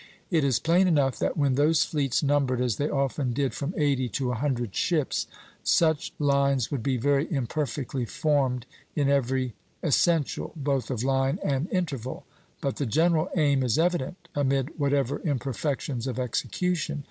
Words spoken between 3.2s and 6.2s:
did, from eighty to a hundred ships, such